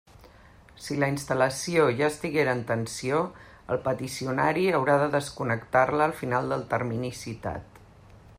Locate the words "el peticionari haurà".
3.75-4.97